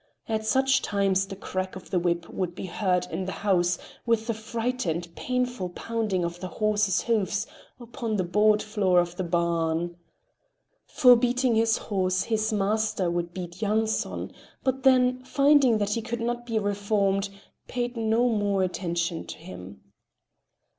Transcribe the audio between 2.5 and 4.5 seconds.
be heard in the house, with the